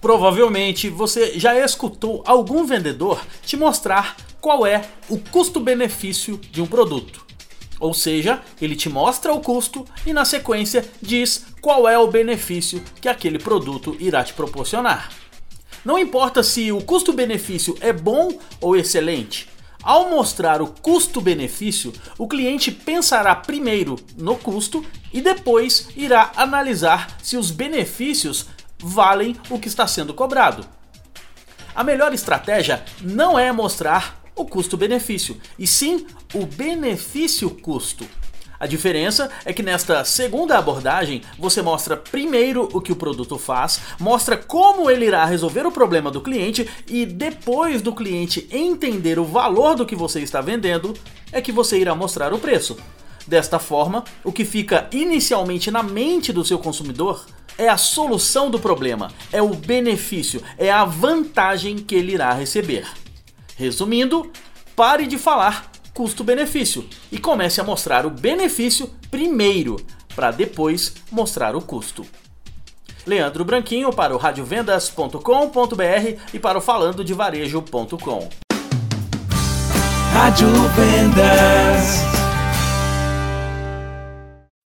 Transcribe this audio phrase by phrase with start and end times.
[0.00, 7.24] Provavelmente você já escutou algum vendedor te mostrar qual é o custo-benefício de um produto.
[7.78, 12.82] Ou seja, ele te mostra o custo e na sequência diz qual é o benefício
[13.00, 15.10] que aquele produto irá te proporcionar.
[15.84, 19.48] Não importa se o custo-benefício é bom ou excelente,
[19.82, 27.38] ao mostrar o custo-benefício, o cliente pensará primeiro no custo e depois irá analisar se
[27.38, 28.46] os benefícios
[28.82, 30.66] valem o que está sendo cobrado.
[31.74, 38.06] A melhor estratégia não é mostrar o custo-benefício, e sim o benefício-custo.
[38.58, 43.80] A diferença é que nesta segunda abordagem você mostra primeiro o que o produto faz,
[43.98, 49.24] mostra como ele irá resolver o problema do cliente e depois do cliente entender o
[49.24, 50.92] valor do que você está vendendo,
[51.32, 52.76] é que você irá mostrar o preço.
[53.26, 57.24] Desta forma, o que fica inicialmente na mente do seu consumidor
[57.60, 62.88] é a solução do problema, é o benefício, é a vantagem que ele irá receber.
[63.54, 64.32] Resumindo,
[64.74, 69.76] pare de falar custo-benefício e comece a mostrar o benefício primeiro,
[70.16, 72.06] para depois mostrar o custo.
[73.06, 78.28] Leandro Branquinho para o radiovendas.com.br e para o falando de varejo.com.
[80.14, 82.09] Rádio Vendas.